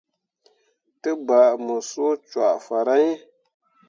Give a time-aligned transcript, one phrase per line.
[1.01, 3.15] Te bah mu suu cõo farah hii.